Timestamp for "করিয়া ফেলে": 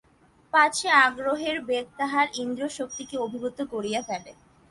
3.73-4.31